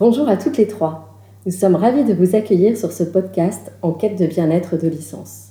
Bonjour 0.00 0.30
à 0.30 0.38
toutes 0.38 0.56
les 0.56 0.66
trois. 0.66 1.14
Nous 1.44 1.52
sommes 1.52 1.74
ravis 1.74 2.04
de 2.04 2.14
vous 2.14 2.34
accueillir 2.34 2.74
sur 2.74 2.90
ce 2.90 3.02
podcast 3.02 3.70
en 3.82 3.92
quête 3.92 4.18
de 4.18 4.24
bien-être 4.24 4.78
de 4.78 4.88
licence. 4.88 5.48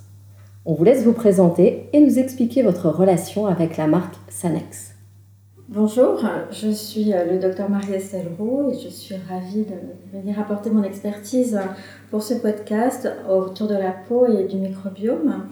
On 0.66 0.74
vous 0.74 0.84
laisse 0.84 1.04
vous 1.04 1.14
présenter 1.14 1.88
et 1.94 2.00
nous 2.00 2.18
expliquer 2.18 2.64
votre 2.64 2.90
relation 2.90 3.46
avec 3.46 3.78
la 3.78 3.86
marque 3.86 4.16
Sanex. 4.28 4.96
Bonjour, 5.68 6.26
je 6.50 6.72
suis 6.72 7.14
euh, 7.14 7.32
le 7.32 7.38
docteur 7.38 7.70
Marie-Estelle 7.70 8.26
Roux 8.40 8.72
et 8.72 8.80
je 8.80 8.90
suis 8.90 9.14
ravie 9.30 9.66
de 9.66 10.18
venir 10.18 10.40
apporter 10.40 10.72
mon 10.72 10.82
expertise 10.82 11.60
pour 12.10 12.24
ce 12.24 12.34
podcast 12.34 13.08
autour 13.30 13.68
de 13.68 13.76
la 13.76 13.92
peau 13.92 14.26
et 14.26 14.46
du 14.46 14.58
microbiome. 14.58 15.46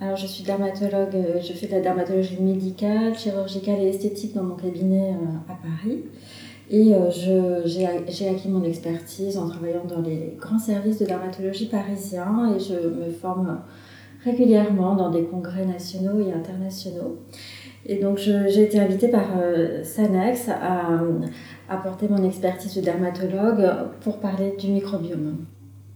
Alors, 0.00 0.14
je 0.14 0.28
suis 0.28 0.44
dermatologue, 0.44 1.16
euh, 1.16 1.40
je 1.40 1.52
fais 1.54 1.66
de 1.66 1.72
la 1.72 1.80
dermatologie 1.80 2.40
médicale, 2.40 3.18
chirurgicale 3.18 3.80
et 3.80 3.88
esthétique 3.88 4.32
dans 4.32 4.44
mon 4.44 4.54
cabinet 4.54 5.10
euh, 5.10 5.52
à 5.52 5.56
Paris. 5.60 6.04
Et 6.70 6.94
euh, 6.94 7.62
j'ai 7.64 8.28
acquis 8.28 8.48
mon 8.48 8.62
expertise 8.62 9.38
en 9.38 9.48
travaillant 9.48 9.84
dans 9.88 10.02
les 10.02 10.36
grands 10.38 10.58
services 10.58 10.98
de 10.98 11.06
dermatologie 11.06 11.66
parisiens 11.66 12.54
et 12.54 12.60
je 12.60 12.74
me 12.74 13.10
forme 13.10 13.60
régulièrement 14.22 14.94
dans 14.94 15.10
des 15.10 15.24
congrès 15.24 15.64
nationaux 15.64 16.20
et 16.20 16.32
internationaux. 16.32 17.18
Et 17.86 18.00
donc 18.00 18.18
j'ai 18.18 18.62
été 18.62 18.78
invitée 18.78 19.08
par 19.08 19.24
euh, 19.38 19.82
Sanex 19.82 20.48
à 20.50 21.00
apporter 21.70 22.06
mon 22.08 22.22
expertise 22.22 22.74
de 22.74 22.82
dermatologue 22.82 23.66
pour 24.02 24.18
parler 24.18 24.54
du 24.58 24.68
microbiome. 24.68 25.36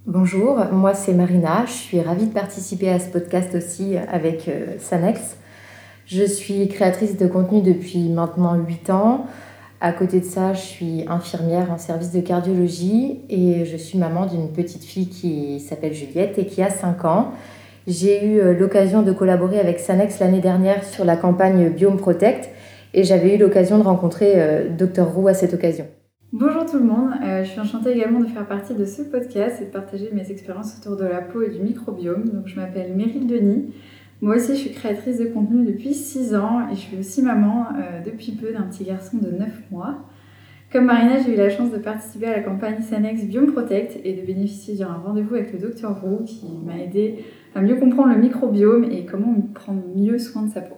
Bonjour, 0.06 0.58
moi 0.72 0.94
c'est 0.94 1.12
Marina, 1.12 1.64
je 1.66 1.72
suis 1.72 2.00
ravie 2.00 2.26
de 2.26 2.32
participer 2.32 2.88
à 2.88 2.98
ce 2.98 3.10
podcast 3.10 3.54
aussi 3.54 3.96
avec 3.96 4.48
euh, 4.48 4.76
Sanex. 4.78 5.36
Je 6.06 6.24
suis 6.24 6.66
créatrice 6.68 7.16
de 7.18 7.26
contenu 7.26 7.60
depuis 7.60 8.08
maintenant 8.08 8.54
8 8.56 8.90
ans. 8.90 9.26
À 9.84 9.92
côté 9.92 10.20
de 10.20 10.24
ça, 10.24 10.52
je 10.52 10.60
suis 10.60 11.04
infirmière 11.08 11.72
en 11.72 11.76
service 11.76 12.12
de 12.12 12.20
cardiologie 12.20 13.18
et 13.28 13.64
je 13.64 13.76
suis 13.76 13.98
maman 13.98 14.26
d'une 14.26 14.52
petite 14.52 14.84
fille 14.84 15.08
qui 15.08 15.58
s'appelle 15.58 15.92
Juliette 15.92 16.38
et 16.38 16.46
qui 16.46 16.62
a 16.62 16.70
5 16.70 17.04
ans. 17.04 17.32
J'ai 17.88 18.24
eu 18.24 18.38
euh, 18.38 18.56
l'occasion 18.56 19.02
de 19.02 19.10
collaborer 19.10 19.58
avec 19.58 19.80
Sanex 19.80 20.20
l'année 20.20 20.38
dernière 20.38 20.84
sur 20.84 21.04
la 21.04 21.16
campagne 21.16 21.68
Biome 21.70 21.96
Protect 21.96 22.48
et 22.94 23.02
j'avais 23.02 23.34
eu 23.34 23.38
l'occasion 23.38 23.76
de 23.76 23.82
rencontrer 23.82 24.34
euh, 24.36 24.68
Dr 24.68 25.02
Roux 25.02 25.26
à 25.26 25.34
cette 25.34 25.52
occasion. 25.52 25.88
Bonjour 26.30 26.64
tout 26.64 26.78
le 26.78 26.84
monde, 26.84 27.10
euh, 27.24 27.42
je 27.42 27.50
suis 27.50 27.60
enchantée 27.60 27.90
également 27.90 28.20
de 28.20 28.26
faire 28.26 28.46
partie 28.46 28.74
de 28.74 28.84
ce 28.84 29.02
podcast 29.02 29.60
et 29.60 29.64
de 29.64 29.70
partager 29.70 30.10
mes 30.12 30.30
expériences 30.30 30.78
autour 30.78 30.96
de 30.96 31.04
la 31.04 31.22
peau 31.22 31.42
et 31.42 31.50
du 31.50 31.58
microbiome. 31.58 32.28
Donc 32.28 32.46
je 32.46 32.54
m'appelle 32.54 32.94
Meryl 32.94 33.26
Denis, 33.26 33.74
moi 34.22 34.36
aussi, 34.36 34.54
je 34.54 34.60
suis 34.60 34.70
créatrice 34.70 35.18
de 35.18 35.24
contenu 35.24 35.66
depuis 35.66 35.94
6 35.94 36.36
ans 36.36 36.68
et 36.70 36.76
je 36.76 36.80
suis 36.80 36.96
aussi 36.96 37.22
maman 37.22 37.66
euh, 37.70 38.00
depuis 38.04 38.30
peu 38.30 38.52
d'un 38.52 38.62
petit 38.62 38.84
garçon 38.84 39.18
de 39.18 39.28
9 39.28 39.48
mois. 39.72 39.96
Comme 40.70 40.84
Marina, 40.84 41.20
j'ai 41.20 41.34
eu 41.34 41.36
la 41.36 41.50
chance 41.50 41.72
de 41.72 41.78
participer 41.78 42.26
à 42.26 42.36
la 42.36 42.42
campagne 42.42 42.80
Sanex 42.80 43.24
Biome 43.24 43.52
Protect 43.52 43.98
et 44.04 44.12
de 44.14 44.24
bénéficier 44.24 44.76
d'un 44.76 44.94
rendez-vous 45.04 45.34
avec 45.34 45.52
le 45.52 45.58
docteur 45.58 46.00
Roux 46.00 46.22
qui 46.24 46.46
m'a 46.64 46.78
aidé 46.78 47.24
à 47.56 47.60
mieux 47.60 47.74
comprendre 47.74 48.14
le 48.14 48.20
microbiome 48.20 48.84
et 48.84 49.04
comment 49.04 49.34
prendre 49.54 49.82
mieux 49.96 50.20
soin 50.20 50.42
de 50.42 50.52
sa 50.52 50.60
peau. 50.60 50.76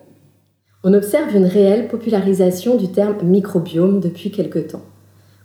On 0.83 0.95
observe 0.95 1.37
une 1.37 1.45
réelle 1.45 1.89
popularisation 1.89 2.79
du 2.79 2.93
terme 2.93 3.23
microbiome 3.23 4.01
depuis 4.01 4.31
quelque 4.31 4.59
temps. 4.59 4.85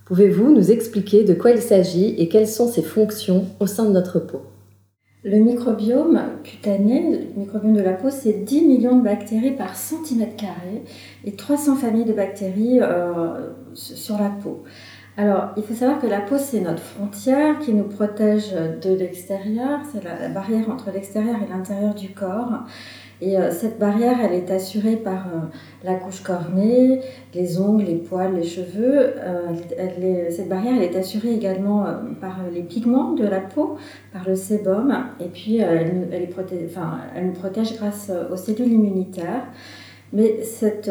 Pouvez-vous 0.05 0.53
nous 0.53 0.71
expliquer 0.71 1.25
de 1.25 1.33
quoi 1.33 1.51
il 1.51 1.61
s'agit 1.61 2.15
et 2.17 2.29
quelles 2.29 2.47
sont 2.47 2.67
ses 2.67 2.81
fonctions 2.81 3.45
au 3.59 3.67
sein 3.67 3.83
de 3.85 3.91
notre 3.91 4.19
peau? 4.19 4.41
Le 5.23 5.37
microbiome 5.37 6.21
cutané, 6.43 7.27
le 7.35 7.41
microbiome 7.41 7.73
de 7.73 7.81
la 7.81 7.93
peau, 7.93 8.09
c'est 8.09 8.45
10 8.45 8.65
millions 8.65 8.97
de 8.97 9.03
bactéries 9.03 9.51
par 9.51 9.75
centimètre 9.75 10.37
carré 10.37 10.83
et 11.25 11.33
300 11.33 11.75
familles 11.75 12.05
de 12.05 12.13
bactéries 12.13 12.79
euh, 12.81 13.49
sur 13.73 14.17
la 14.17 14.29
peau. 14.29 14.63
Alors, 15.17 15.49
il 15.57 15.63
faut 15.63 15.73
savoir 15.73 15.99
que 15.99 16.07
la 16.07 16.21
peau, 16.21 16.37
c'est 16.37 16.61
notre 16.61 16.81
frontière 16.81 17.59
qui 17.59 17.73
nous 17.73 17.83
protège 17.83 18.53
de 18.53 18.93
l'extérieur, 18.93 19.81
c'est 19.91 20.01
la, 20.01 20.29
barrière 20.29 20.69
entre 20.69 20.91
l'extérieur 20.91 21.35
et 21.45 21.51
l'intérieur 21.51 21.93
du 21.93 22.09
corps. 22.11 22.63
Et 23.21 23.37
euh, 23.37 23.51
cette 23.51 23.79
barrière, 23.79 24.17
elle 24.23 24.33
est 24.33 24.49
assurée 24.49 24.95
par 24.95 25.27
euh, 25.27 25.39
la 25.83 25.95
couche 25.95 26.21
cornée, 26.21 27.01
les 27.33 27.59
ongles, 27.59 27.83
les 27.83 27.95
poils, 27.95 28.33
les 28.33 28.43
cheveux. 28.43 29.13
Euh, 29.17 30.29
cette 30.29 30.47
barrière, 30.47 30.73
elle 30.77 30.83
est 30.83 30.95
assurée 30.95 31.33
également 31.33 31.85
par 32.21 32.37
les 32.53 32.61
pigments 32.61 33.11
de 33.13 33.25
la 33.25 33.41
peau, 33.41 33.77
par 34.13 34.27
le 34.27 34.35
sébum. 34.35 34.93
Et 35.19 35.27
puis, 35.27 35.57
elle, 35.57 36.07
elle, 36.13 37.25
nous 37.25 37.33
protège 37.33 37.75
grâce 37.75 38.11
aux 38.31 38.37
cellules 38.37 38.71
immunitaires. 38.71 39.47
Mais 40.11 40.41
cette 40.43 40.89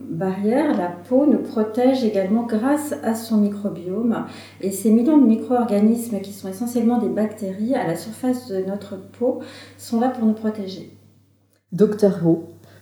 barrière, 0.00 0.76
la 0.76 0.88
peau, 0.88 1.26
nous 1.26 1.38
protège 1.38 2.02
également 2.02 2.44
grâce 2.44 2.94
à 3.04 3.14
son 3.14 3.36
microbiome. 3.36 4.24
Et 4.62 4.70
ces 4.70 4.90
millions 4.90 5.18
de 5.18 5.26
micro-organismes 5.26 6.20
qui 6.20 6.32
sont 6.32 6.48
essentiellement 6.48 6.98
des 6.98 7.08
bactéries 7.08 7.74
à 7.74 7.86
la 7.86 7.94
surface 7.94 8.48
de 8.48 8.64
notre 8.64 8.96
peau 8.96 9.40
sont 9.76 10.00
là 10.00 10.08
pour 10.08 10.26
nous 10.26 10.34
protéger. 10.34 10.90
Docteur 11.72 12.18
Wu, 12.22 12.36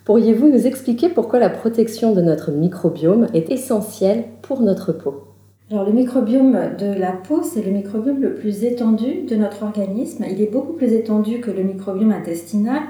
pourriez-vous 0.05 0.49
nous 0.49 0.67
expliquer 0.67 1.09
pourquoi 1.09 1.39
la 1.39 1.49
protection 1.49 2.13
de 2.13 2.21
notre 2.21 2.51
microbiome 2.51 3.29
est 3.35 3.49
essentielle 3.53 4.25
pour 4.43 4.63
notre 4.63 4.91
peau? 4.91 5.29
Alors 5.71 5.85
le 5.85 5.93
microbiome 5.93 6.75
de 6.77 6.99
la 6.99 7.13
peau, 7.13 7.45
c'est 7.45 7.63
le 7.65 7.71
microbiome 7.71 8.21
le 8.21 8.35
plus 8.35 8.65
étendu 8.65 9.23
de 9.29 9.37
notre 9.37 9.63
organisme. 9.63 10.25
Il 10.29 10.43
est 10.43 10.51
beaucoup 10.51 10.73
plus 10.73 10.93
étendu 10.93 11.39
que 11.39 11.53
le 11.53 11.63
microbiome 11.63 12.11
intestinal, 12.11 12.83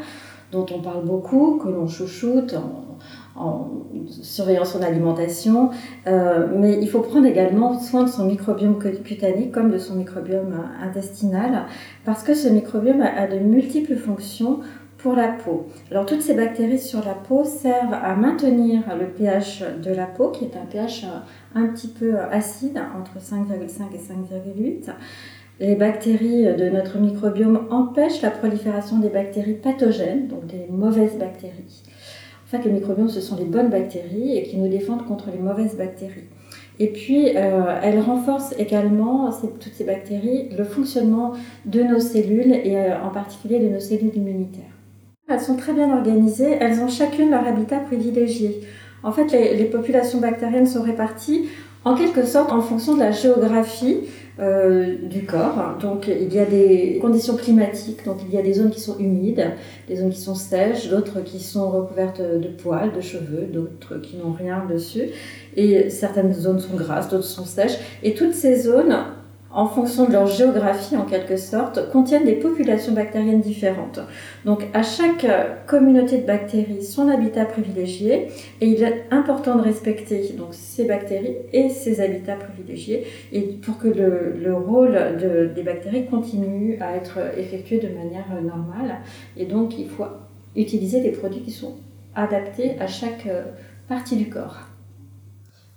dont 0.53 0.65
on 0.75 0.81
parle 0.81 1.05
beaucoup, 1.05 1.60
que 1.62 1.69
l'on 1.69 1.87
chouchoute 1.87 2.55
en, 3.37 3.69
surveillant 4.09 4.65
son 4.65 4.81
alimentation. 4.81 5.69
Euh, 6.06 6.47
mais 6.56 6.78
il 6.81 6.89
faut 6.89 7.00
prendre 7.00 7.27
également 7.27 7.78
soin 7.78 8.05
de 8.05 8.09
son 8.09 8.25
microbiome 8.25 8.78
cutané 8.78 9.50
comme 9.50 9.71
de 9.71 9.77
son 9.77 9.97
microbiome 9.97 10.55
intestinal, 10.83 11.66
parce 12.06 12.22
que 12.22 12.33
ce 12.33 12.49
microbiome 12.49 13.03
a 13.03 13.27
de 13.27 13.39
multiples 13.39 13.97
fonctions 13.97 14.60
pour 15.03 15.15
la 15.15 15.28
peau. 15.28 15.66
Alors 15.91 16.06
toutes 16.06 16.22
ces 16.22 16.34
bactéries 16.34 16.78
sur 16.78 17.05
la 17.05 17.15
peau 17.15 17.44
servent 17.44 17.94
à 17.94 18.15
maintenir 18.15 18.83
le 18.99 19.06
pH 19.06 19.62
de 19.83 19.93
la 19.93 20.06
peau, 20.06 20.31
qui 20.31 20.44
est 20.44 20.56
un 20.56 20.66
pH 20.66 21.06
un 21.55 21.66
petit 21.69 21.88
peu 21.88 22.19
acide, 22.19 22.81
entre 22.99 23.19
5,5 23.19 23.94
et 23.94 23.99
5,8. 23.99 24.93
Les 25.60 25.75
bactéries 25.75 26.44
de 26.44 26.71
notre 26.71 26.99
microbiome 26.99 27.66
empêchent 27.71 28.22
la 28.22 28.31
prolifération 28.31 28.99
des 28.99 29.10
bactéries 29.10 29.55
pathogènes, 29.55 30.27
donc 30.27 30.47
des 30.47 30.66
mauvaises 30.71 31.19
bactéries. 31.19 31.83
En 32.47 32.50
fait, 32.50 32.65
le 32.65 32.72
microbiome, 32.72 33.09
ce 33.09 33.21
sont 33.21 33.37
les 33.37 33.44
bonnes 33.44 33.69
bactéries 33.69 34.37
et 34.37 34.43
qui 34.44 34.56
nous 34.56 34.69
défendent 34.69 35.06
contre 35.06 35.31
les 35.31 35.39
mauvaises 35.39 35.77
bactéries. 35.77 36.25
Et 36.78 36.89
puis, 36.89 37.37
euh, 37.37 37.78
elles 37.83 38.00
renforcent 38.00 38.55
également, 38.59 39.31
toutes 39.60 39.75
ces 39.75 39.84
bactéries, 39.84 40.49
le 40.56 40.65
fonctionnement 40.65 41.33
de 41.66 41.83
nos 41.83 42.00
cellules 42.00 42.55
et 42.55 42.77
euh, 42.77 43.03
en 43.05 43.10
particulier 43.10 43.60
de 43.60 43.69
nos 43.69 43.81
cellules 43.81 44.16
immunitaires. 44.16 44.80
Elles 45.31 45.41
sont 45.41 45.57
très 45.57 45.73
bien 45.73 45.91
organisées, 45.93 46.57
elles 46.61 46.81
ont 46.81 46.89
chacune 46.89 47.31
leur 47.31 47.47
habitat 47.47 47.79
privilégié. 47.79 48.63
En 49.03 49.13
fait, 49.13 49.33
les, 49.33 49.65
populations 49.65 50.21
bactériennes 50.21 50.67
sont 50.67 50.83
réparties 50.83 51.49
en 51.85 51.95
quelque 51.95 52.27
sorte 52.27 52.53
en 52.53 52.61
fonction 52.61 52.95
de 52.95 53.01
la 53.01 53.13
géographie 53.13 54.01
euh, 54.39 54.97
du 55.03 55.25
corps. 55.25 55.79
Donc 55.81 56.09
il 56.09 56.33
y 56.33 56.39
a 56.39 56.45
des 56.45 56.99
conditions 57.01 57.37
climatiques, 57.37 58.05
donc 58.05 58.19
il 58.29 58.35
y 58.35 58.39
a 58.39 58.43
des 58.43 58.53
zones 58.55 58.71
qui 58.71 58.81
sont 58.81 58.99
humides, 58.99 59.53
des 59.89 59.97
zones 59.97 60.11
qui 60.11 60.21
sont 60.21 60.35
sèches, 60.35 60.91
d'autres 60.91 61.23
qui 61.23 61.41
sont 61.41 61.71
recouvertes 61.71 62.21
de 62.21 62.49
poils, 62.49 62.93
de 62.93 63.01
cheveux, 63.01 63.47
d'autres 63.51 63.99
qui 64.03 64.17
n'ont 64.17 64.33
rien 64.33 64.67
dessus. 64.69 65.05
Et 65.57 65.89
certaines 65.89 66.35
zones 66.35 66.61
sont 66.61 66.77
grasses, 66.77 67.09
d'autres 67.09 67.25
sont 67.25 67.47
sèches. 67.47 67.79
Et 68.03 68.13
toutes 68.15 68.35
ces 68.35 68.57
zones 68.57 68.97
en 69.53 69.66
fonction 69.66 70.06
de 70.06 70.12
leur 70.12 70.27
géographie 70.27 70.97
en 70.97 71.05
quelque 71.05 71.37
sorte, 71.37 71.91
contiennent 71.91 72.25
des 72.25 72.34
populations 72.34 72.93
bactériennes 72.93 73.41
différentes. 73.41 74.00
Donc 74.45 74.66
à 74.75 74.83
chaque 74.83 75.27
communauté 75.66 76.19
de 76.19 76.27
bactéries 76.27 76.84
son 76.84 77.09
habitat 77.09 77.45
privilégié 77.45 78.28
et 78.60 78.66
il 78.66 78.83
est 78.83 79.04
important 79.10 79.57
de 79.57 79.63
respecter 79.63 80.34
donc 80.36 80.48
ces 80.53 80.84
bactéries 80.84 81.36
et 81.53 81.69
ces 81.69 82.01
habitats 82.01 82.36
privilégiés 82.36 83.07
et 83.33 83.41
pour 83.41 83.78
que 83.78 83.89
le, 83.89 84.54
rôle 84.54 84.98
des 85.54 85.63
bactéries 85.63 86.07
continue 86.07 86.77
à 86.80 86.97
être 86.97 87.19
effectué 87.36 87.78
de 87.78 87.89
manière 87.89 88.27
normale 88.42 88.98
et 89.36 89.47
donc 89.47 89.78
il 89.78 89.89
faut 89.89 90.04
utiliser 90.54 91.01
des 91.01 91.10
produits 91.10 91.42
qui 91.42 91.51
sont 91.51 91.77
adaptés 92.15 92.77
à 92.78 92.86
chaque 92.86 93.27
partie 93.89 94.16
du 94.16 94.28
corps. 94.28 94.70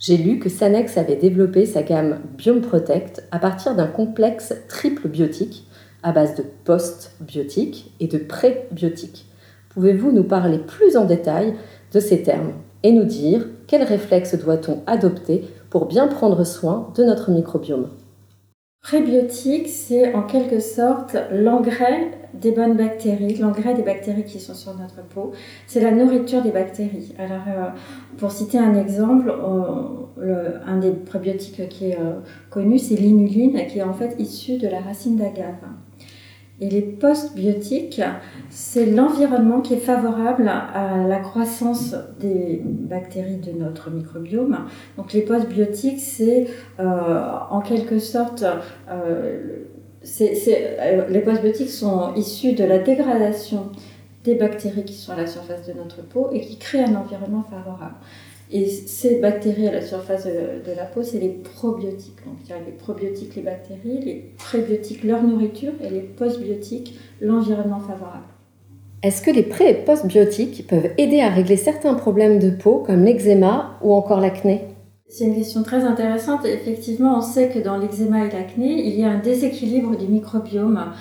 J'ai 0.06 0.18
lu 0.18 0.38
que 0.38 0.50
Sanex 0.50 0.98
avait 0.98 1.16
développé 1.16 1.66
sa 1.66 1.82
gamme 1.82 2.20
Biome 2.38 2.60
Protect 2.60 3.24
à 3.32 3.40
partir 3.40 3.74
d'un 3.74 3.88
complexe 3.88 4.54
triple 4.68 5.08
biotique 5.08 5.66
à 6.04 6.12
base 6.12 6.36
de 6.36 6.44
post-biotiques 6.66 7.94
et 8.02 8.08
de 8.08 8.18
pré-biotiques. 8.18 9.26
Pouvez-vous 9.70 10.12
nous 10.12 10.26
parler 10.26 10.58
plus 10.58 10.98
en 10.98 11.06
détail 11.06 11.54
de 11.94 12.02
ces 12.02 12.22
termes 12.22 12.52
et 12.84 12.92
nous 12.92 13.06
dire 13.06 13.48
quels 13.66 13.84
réflexes 13.84 14.36
doit-on 14.36 14.82
adopter 14.88 15.46
pour 15.70 15.86
bien 15.86 16.10
prendre 16.10 16.44
soin 16.44 16.92
de 16.98 17.06
notre 17.06 17.32
microbiome? 17.32 17.88
Prébiotique, 18.82 19.70
c'est 19.70 20.14
en 20.14 20.24
quelque 20.24 20.60
sorte 20.60 21.16
l'engrais 21.32 22.12
des 22.34 22.52
bonnes 22.52 22.76
bactéries, 22.76 23.36
l'engrais 23.36 23.74
des 23.74 23.84
bactéries 23.84 24.24
qui 24.24 24.40
sont 24.40 24.54
sur 24.54 24.76
notre 24.76 25.04
peau, 25.04 25.32
c'est 25.68 25.82
la 25.82 25.92
nourriture 25.92 26.42
des 26.42 26.52
bactéries. 26.52 27.14
Alors, 27.18 27.44
euh, 27.48 27.70
pour 28.18 28.32
citer 28.32 28.58
un 28.58 28.76
exemple, 28.76 29.32
un 30.66 30.78
des 30.78 30.92
probiotiques 30.92 31.68
qui 31.70 31.90
est 31.90 32.00
euh, 32.00 32.20
connu, 32.50 32.80
c'est 32.80 32.96
l'inuline, 32.96 33.66
qui 33.68 33.80
est 33.80 33.84
en 33.84 33.94
fait 33.94 34.16
issu 34.20 34.58
de 34.58 34.68
la 34.68 34.80
racine 34.80 35.18
d'agave. 35.18 35.56
Et 36.62 36.70
les 36.70 36.82
postbiotiques, 36.82 38.02
c'est 38.50 38.86
l'environnement 38.86 39.62
qui 39.62 39.74
est 39.74 39.78
favorable 39.78 40.48
à 40.48 41.06
la 41.08 41.20
croissance 41.20 41.96
des 42.20 42.62
bactéries 42.64 43.38
de 43.38 43.52
notre 43.52 43.90
microbiome. 43.90 44.60
Donc 44.96 45.14
les 45.14 45.22
postbiotiques, 45.22 46.00
c'est 46.00 46.48
euh, 46.80 47.32
en 47.50 47.60
quelque 47.62 47.98
sorte, 47.98 48.46
euh, 48.90 49.64
euh, 50.22 51.08
les 51.10 51.20
postbiotiques 51.20 51.70
sont 51.70 52.14
issus 52.16 52.54
de 52.54 52.64
la 52.64 52.80
dégradation 52.80 53.70
des 54.24 54.36
bactéries 54.36 54.84
qui 54.84 54.94
sont 54.94 55.12
à 55.14 55.18
la 55.18 55.28
surface 55.28 55.68
de 55.68 55.74
notre 55.74 56.02
peau 56.02 56.30
et 56.32 56.42
qui 56.42 56.58
créent 56.58 56.84
un 56.84 56.96
environnement 56.96 57.44
favorable. 57.44 57.96
Et 58.52 58.68
ces 58.68 59.20
bactéries 59.20 59.68
à 59.68 59.72
la 59.72 59.82
surface 59.82 60.26
de, 60.26 60.76
la 60.76 60.86
peau, 60.86 61.02
c'est 61.02 61.20
les 61.20 61.30
probiotiques. 61.30 62.24
Donc 62.26 62.36
il 62.44 62.50
y 62.50 62.54
a 62.54 62.58
les 62.58 62.72
probiotiques, 62.72 63.36
les 63.36 63.42
bactéries, 63.42 64.00
les 64.00 64.32
prébiotiques, 64.38 65.04
leur 65.04 65.24
nourriture, 65.24 65.72
et 65.84 65.90
les 65.90 66.02
postbiotiques, 66.02 67.00
l'environnement 67.20 67.80
favorable. 67.80 68.26
Est-ce 69.02 69.22
que 69.22 69.32
les 69.32 69.44
pré- 69.44 69.72
et 69.72 69.74
postbiotiques 69.74 70.68
peuvent 70.68 70.92
aider 70.98 71.20
à 71.20 71.30
régler 71.30 71.58
certains 71.58 71.96
problèmes 71.96 72.40
de 72.40 72.52
peau, 72.52 72.84
comme 72.86 73.04
l'eczéma 73.04 73.78
ou 73.82 73.94
encore 73.94 74.22
l'acné? 74.22 74.62
C'est 75.10 75.26
une 75.26 75.36
question 75.36 75.64
très 75.64 75.84
intéressante. 75.84 76.46
Effectivement, 76.46 77.18
on 77.18 77.22
sait 77.22 77.50
que 77.50 77.60
dans 77.60 77.78
l'eczéma 77.78 78.26
et 78.26 78.32
l'acné, 78.32 78.88
il 78.88 79.00
y 79.00 79.04
a 79.04 79.10
un 79.10 79.20
déséquilibre 79.20 79.96
du 79.98 80.08
microbiome 80.08 80.94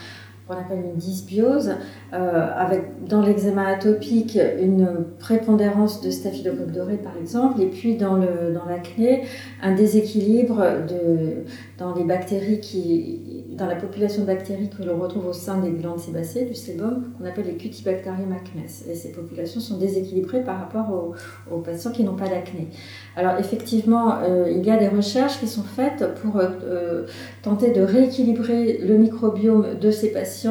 qu'on 0.53 0.61
appelle 0.61 0.85
une 0.85 0.99
dysbiose, 0.99 1.77
euh, 2.13 2.49
avec 2.57 3.07
dans 3.09 3.23
l'eczéma 3.23 3.67
atopique 3.69 4.39
une 4.61 4.89
prépondérance 5.19 6.01
de 6.01 6.11
staphylocoque 6.11 6.73
doré 6.73 6.97
par 6.97 7.17
exemple, 7.17 7.61
et 7.61 7.67
puis 7.67 7.97
dans 7.97 8.17
l'acné 8.17 9.23
dans 9.63 9.69
un 9.69 9.75
déséquilibre 9.75 10.63
de, 10.89 11.45
dans 11.79 11.95
les 11.95 12.05
bactéries 12.05 12.61
qui, 12.61 13.45
dans 13.57 13.67
la 13.67 13.77
population 13.77 14.23
de 14.23 14.27
bactéries 14.27 14.69
que 14.69 14.83
l'on 14.83 14.99
retrouve 14.99 15.27
au 15.27 15.33
sein 15.33 15.59
des 15.59 15.71
glandes 15.71 15.99
sébacées, 15.99 16.45
du 16.45 16.55
sébum, 16.55 17.13
qu'on 17.17 17.25
appelle 17.25 17.47
les 17.47 17.57
Cutibacterium 17.57 18.33
acnes. 18.33 18.65
Et 18.91 18.95
ces 18.95 19.13
populations 19.13 19.61
sont 19.61 19.79
déséquilibrées 19.79 20.43
par 20.43 20.59
rapport 20.59 21.15
aux, 21.51 21.59
patients 21.59 21.93
qui 21.93 22.03
n'ont 22.03 22.17
pas 22.17 22.29
d'acné. 22.29 22.69
Alors 23.17 23.39
effectivement, 23.39 24.17
euh, 24.23 24.51
il 24.51 24.65
y 24.65 24.71
a 24.71 24.77
des 24.77 24.89
recherches 24.89 25.39
qui 25.39 25.47
sont 25.47 25.63
faites 25.63 26.15
pour 26.23 26.39
euh, 26.39 27.07
tenter 27.43 27.71
de 27.71 27.83
rééquilibrer 27.83 28.79
le 28.79 28.97
microbiome 28.97 29.79
de 29.81 29.91
ces 29.91 30.11
patients 30.13 30.42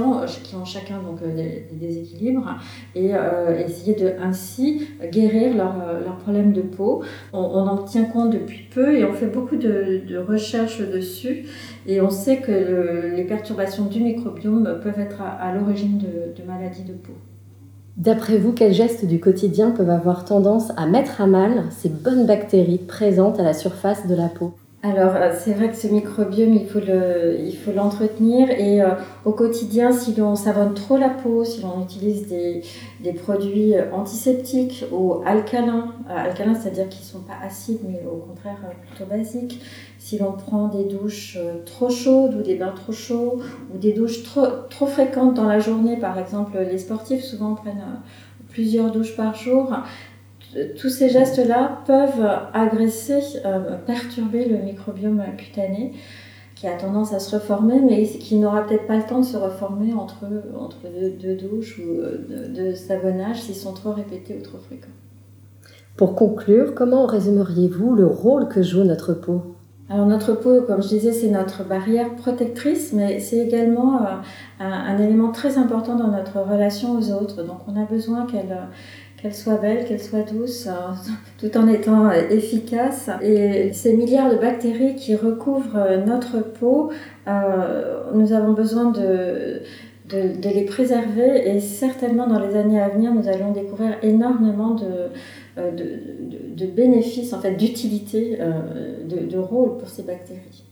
qui 0.44 0.56
ont 0.56 0.66
chacun 0.66 1.00
donc 1.00 1.20
des, 1.24 1.68
déséquilibres 1.72 2.58
et 2.96 3.12
essayer 3.66 3.96
de 3.96 4.14
ainsi 4.22 4.88
guérir 5.12 5.56
leurs 5.56 6.18
problèmes 6.18 6.54
de 6.54 6.62
peau. 6.62 7.04
On, 7.34 7.40
en 7.40 7.78
tient 7.84 8.06
compte 8.06 8.32
depuis 8.32 8.68
peu 8.74 8.98
et 8.98 9.06
on 9.06 9.14
fait 9.14 9.28
beaucoup 9.28 9.56
de, 9.56 10.02
de 10.08 10.18
recherches 10.18 10.80
dessus. 10.80 11.46
Et 11.88 12.02
on 12.02 12.10
sait 12.10 12.38
que 12.38 13.16
les 13.16 13.24
perturbations 13.24 13.86
du 13.86 14.02
microbiome 14.02 14.80
peuvent 14.84 15.00
être 15.00 15.22
à, 15.22 15.54
l'origine 15.54 15.98
de, 15.98 16.44
maladies 16.44 16.84
de 16.84 16.94
peau. 16.94 17.14
D'après 17.98 18.38
vous, 18.38 18.54
quels 18.54 18.74
gestes 18.74 19.06
du 19.06 19.20
quotidien 19.20 19.72
peuvent 19.72 19.90
avoir 19.90 20.26
tendance 20.26 20.72
à 20.78 20.86
mettre 20.86 21.22
à 21.22 21.28
mal 21.28 21.66
ces 21.70 21.90
bonnes 21.90 22.26
bactéries 22.26 22.80
présentes 22.80 23.40
à 23.40 23.44
la 23.44 23.54
surface 23.54 24.08
de 24.08 24.16
la 24.16 24.28
peau? 24.28 24.54
Alors, 24.84 25.16
euh, 25.16 25.32
c'est 25.38 25.54
vrai 25.54 25.70
que 25.70 25.76
ce 25.76 25.86
microbiome, 25.86 26.56
il 26.56 26.68
faut, 26.68 26.80
le, 26.80 27.38
l'entretenir 27.76 28.50
et 28.50 28.82
euh, 28.82 28.96
au 29.26 29.32
quotidien, 29.32 29.92
si 29.92 30.16
l'on 30.16 30.36
savonne 30.36 30.74
trop 30.74 30.98
la 30.98 31.10
peau, 31.10 31.46
si 31.46 31.62
l'on 31.62 31.84
utilise 31.84 32.28
des, 32.28 32.64
des, 33.00 33.14
produits 33.14 33.76
antiseptiques 33.94 34.84
ou 34.92 35.22
alcalins, 35.24 35.94
euh, 36.10 36.16
alcalins 36.16 36.56
c'est-à-dire 36.56 36.90
qui 36.90 37.02
ne 37.02 37.06
sont 37.06 37.20
pas 37.20 37.38
acides 37.46 37.82
mais 37.88 38.02
au 38.12 38.18
contraire 38.18 38.58
plutôt 38.88 39.06
basiques, 39.08 39.62
si 40.00 40.18
l'on 40.18 40.32
prend 40.32 40.68
des 40.68 40.86
douches 40.86 41.38
trop 41.68 41.92
chaudes 41.92 42.34
ou 42.34 42.42
des 42.42 42.56
bains 42.56 42.74
trop 42.76 42.92
chauds 42.92 43.40
ou 43.72 43.78
des 43.78 43.94
douches 43.94 44.24
trop, 44.24 44.48
trop 44.72 44.88
fréquentes 44.88 45.36
dans 45.36 45.48
la 45.48 45.60
journée, 45.60 45.98
par 45.98 46.18
exemple 46.18 46.58
les 46.58 46.80
sportifs 46.80 47.24
souvent 47.24 47.54
prennent 47.54 47.86
plusieurs 48.50 48.92
douches 48.92 49.16
par 49.16 49.36
jour, 49.36 49.72
tous 50.80 50.90
ces 50.90 51.10
gestes-là 51.10 51.82
peuvent 51.86 52.30
agresser, 52.54 53.22
euh, 53.46 53.78
perturber 53.86 54.46
le 54.46 54.58
microbiome 54.58 55.24
cutané 55.38 55.94
qui 56.56 56.68
a 56.68 56.78
tendance 56.78 57.12
à 57.12 57.20
se 57.20 57.36
reformer, 57.36 57.82
mais 57.82 58.04
qui 58.06 58.36
n'aura 58.36 58.68
peut-être 58.68 58.86
pas 58.86 58.98
le 58.98 59.04
temps 59.04 59.20
de 59.20 59.26
se 59.26 59.38
reformer 59.38 59.94
entre, 59.94 60.26
entre 60.56 60.78
deux, 61.20 61.36
douches 61.36 61.80
ou 61.80 62.00
euh, 62.00 62.18
de, 62.28 62.76
savonnage 62.76 63.42
s'ils 63.42 63.56
sont 63.56 63.74
trop 63.74 63.94
répétés 63.94 64.38
ou 64.40 64.44
trop 64.44 64.60
fréquents. 64.60 64.88
Pour 65.98 66.16
conclure, 66.16 66.76
comment 66.76 67.08
résumeriez-vous 67.08 67.96
le 67.96 68.06
rôle 68.06 68.48
que 68.48 68.62
joue 68.62 68.84
notre 68.84 69.14
peau? 69.14 69.56
Alors 69.90 70.06
notre 70.06 70.34
peau, 70.34 70.62
comme 70.62 70.82
je 70.84 70.88
disais, 70.88 71.12
c'est 71.12 71.30
notre 71.30 71.66
barrière 71.66 72.16
protectrice, 72.16 72.94
mais 72.94 73.20
c'est 73.20 73.40
également 73.40 74.04
euh, 74.04 74.10
un, 74.60 74.72
un, 74.72 74.98
élément 75.00 75.32
très 75.32 75.58
important 75.58 75.96
dans 75.96 76.10
notre 76.10 76.40
relation 76.40 76.98
aux 76.98 77.12
autres. 77.12 77.44
Donc 77.44 77.58
on 77.68 77.76
a 77.76 77.86
besoin 77.86 78.26
qu'elle 78.28 78.56
qu'elle 79.22 79.36
soit 79.36 79.58
belle, 79.58 79.86
qu'elle 79.86 80.02
soit 80.02 80.24
douce, 80.32 80.68
euh, 80.68 80.72
tout 81.38 81.56
en 81.58 81.68
étant 81.68 82.10
euh, 82.10 82.30
efficace. 82.30 83.10
Et 83.22 83.72
ces 83.74 83.96
milliards 83.96 84.32
de 84.32 84.38
bactéries 84.38 84.96
qui 84.96 85.16
recouvrent 85.16 85.78
euh, 85.78 86.04
notre 86.04 86.40
peau, 86.40 86.92
nous 88.14 88.34
avons 88.34 88.54
besoin 88.54 88.92
de, 88.92 89.62
de, 90.10 90.50
les 90.50 90.66
préserver 90.66 91.50
et 91.50 91.60
certainement 91.60 92.28
dans 92.28 92.40
les 92.40 92.56
années 92.56 92.82
à 92.82 92.90
venir, 92.90 93.14
nous 93.14 93.28
allons 93.28 93.52
découvrir 93.52 93.92
énormément 94.02 94.76
de, 94.76 95.12
de, 95.58 96.66
bénéfices, 96.66 97.32
en 97.32 97.40
fait, 97.40 97.52
d'utilité, 97.52 98.40
de, 99.08 99.38
rôle 99.38 99.78
pour 99.78 99.88
ces 99.88 100.02
bactéries. 100.02 100.64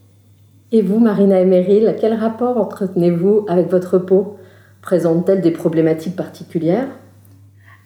Et 0.72 0.81
vous, 0.81 1.00
Marina 1.00 1.40
et 1.40 1.46
Meryl, 1.46 1.96
quel 2.01 2.13
rapport 2.13 2.57
entretenez-vous 2.57 3.46
avec 3.48 3.69
votre 3.69 4.00
peau? 4.00 4.38
Présente-t-elle 4.81 5.42
des 5.42 5.51
problématiques 5.51 6.16
particulières? 6.16 6.90